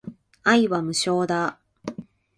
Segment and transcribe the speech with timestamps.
[0.43, 1.59] 愛は無償だ